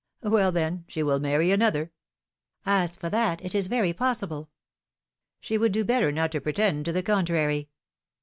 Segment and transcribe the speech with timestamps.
[0.23, 1.91] Well, then, she will marry another!"
[2.65, 4.49] ^^As for that, it is very possible."
[5.43, 7.69] ^^She would do better not to pretend to the contrary."